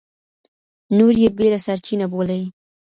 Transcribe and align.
نور 0.97 1.13
يې 1.23 1.29
بېله 1.37 1.59
سرچينه 1.65 2.05
بولي. 2.11 2.41